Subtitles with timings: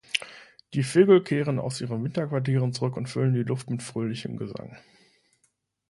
[0.73, 4.75] Die Vögel kehren aus ihren Winterquartieren zurück und füllen die Luft mit fröhlichem Gesang.